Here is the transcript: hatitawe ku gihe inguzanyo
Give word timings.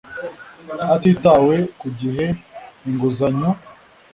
hatitawe 0.87 1.55
ku 1.79 1.87
gihe 1.99 2.25
inguzanyo 2.89 3.49